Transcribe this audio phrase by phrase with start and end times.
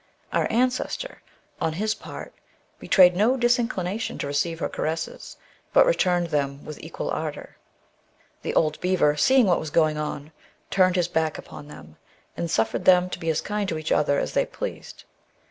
[0.33, 1.21] Our ancestor,
[1.61, 2.33] on his part,
[2.79, 5.37] betrayed no disinclination to receive her caresses,
[5.73, 7.57] but returned them with equal ardour.
[8.41, 10.31] The old beaver seeing what was going on,
[10.71, 11.97] turned his back upon them,
[12.35, 15.03] and suffered them to be as kind to each other as they pleased.